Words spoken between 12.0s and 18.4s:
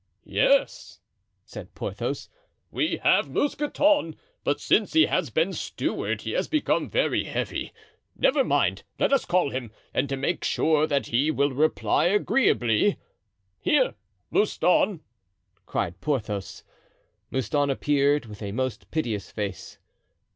agreeably—— "Here! Mouston," cried Porthos. Mouston appeared,